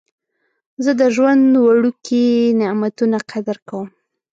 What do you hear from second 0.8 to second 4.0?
زه د ژوند وړوکي نعمتونه قدر کوم.